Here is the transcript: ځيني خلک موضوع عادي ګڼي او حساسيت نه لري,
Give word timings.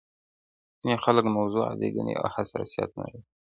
ځيني 0.79 0.97
خلک 1.05 1.25
موضوع 1.37 1.63
عادي 1.69 1.89
ګڼي 1.95 2.13
او 2.19 2.27
حساسيت 2.35 2.89
نه 2.99 3.05
لري, 3.09 3.21